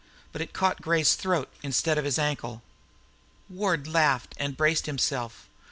[0.31, 2.63] But it caught Gray's throat instead of his ankle!
[3.49, 5.47] Ward laughed and braced himself.